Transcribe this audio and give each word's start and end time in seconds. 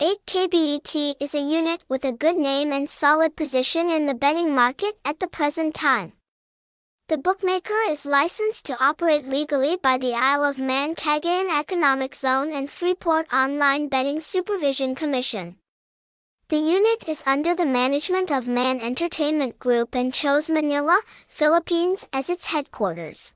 8KBET 0.00 1.16
is 1.20 1.34
a 1.34 1.42
unit 1.42 1.82
with 1.86 2.06
a 2.06 2.12
good 2.12 2.38
name 2.38 2.72
and 2.72 2.88
solid 2.88 3.36
position 3.36 3.90
in 3.90 4.06
the 4.06 4.14
betting 4.14 4.54
market 4.54 4.94
at 5.04 5.20
the 5.20 5.26
present 5.26 5.74
time. 5.74 6.14
The 7.08 7.18
bookmaker 7.18 7.78
is 7.86 8.06
licensed 8.06 8.64
to 8.64 8.82
operate 8.82 9.28
legally 9.28 9.76
by 9.76 9.98
the 9.98 10.14
Isle 10.14 10.42
of 10.42 10.58
Man 10.58 10.94
Cagayan 10.94 11.50
Economic 11.50 12.14
Zone 12.14 12.50
and 12.50 12.70
Freeport 12.70 13.30
Online 13.30 13.88
Betting 13.88 14.20
Supervision 14.20 14.94
Commission. 14.94 15.56
The 16.48 16.56
unit 16.56 17.06
is 17.06 17.22
under 17.26 17.54
the 17.54 17.66
management 17.66 18.32
of 18.32 18.48
Man 18.48 18.80
Entertainment 18.80 19.58
Group 19.58 19.94
and 19.94 20.14
chose 20.14 20.48
Manila, 20.48 21.02
Philippines 21.28 22.08
as 22.10 22.30
its 22.30 22.46
headquarters. 22.46 23.34